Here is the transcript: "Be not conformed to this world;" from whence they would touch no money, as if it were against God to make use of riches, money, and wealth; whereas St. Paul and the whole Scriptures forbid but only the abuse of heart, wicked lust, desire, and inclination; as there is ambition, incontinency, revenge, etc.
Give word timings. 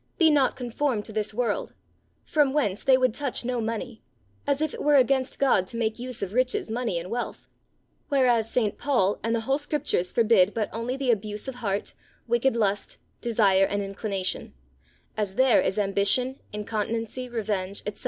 "Be 0.17 0.31
not 0.31 0.55
conformed 0.55 1.05
to 1.05 1.13
this 1.13 1.31
world;" 1.31 1.75
from 2.23 2.53
whence 2.53 2.83
they 2.83 2.97
would 2.97 3.13
touch 3.13 3.45
no 3.45 3.61
money, 3.61 4.01
as 4.47 4.59
if 4.59 4.73
it 4.73 4.81
were 4.81 4.95
against 4.95 5.37
God 5.37 5.67
to 5.67 5.77
make 5.77 5.99
use 5.99 6.23
of 6.23 6.33
riches, 6.33 6.71
money, 6.71 6.97
and 6.97 7.11
wealth; 7.11 7.45
whereas 8.09 8.49
St. 8.49 8.79
Paul 8.79 9.19
and 9.23 9.35
the 9.35 9.41
whole 9.41 9.59
Scriptures 9.59 10.11
forbid 10.11 10.55
but 10.55 10.69
only 10.73 10.97
the 10.97 11.11
abuse 11.11 11.47
of 11.47 11.53
heart, 11.61 11.93
wicked 12.27 12.55
lust, 12.55 12.97
desire, 13.21 13.65
and 13.65 13.83
inclination; 13.83 14.55
as 15.15 15.35
there 15.35 15.61
is 15.61 15.77
ambition, 15.77 16.39
incontinency, 16.51 17.29
revenge, 17.29 17.83
etc. 17.85 17.99